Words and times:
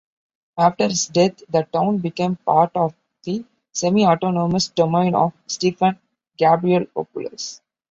After 0.57 0.87
his 0.87 1.05
death, 1.09 1.43
the 1.47 1.61
town 1.61 1.99
became 1.99 2.35
part 2.35 2.71
of 2.73 2.95
the 3.21 3.45
semi-autonomous 3.71 4.69
domain 4.69 5.13
of 5.13 5.31
Stephen 5.45 5.99
Gabrielopoulos. 6.39 7.61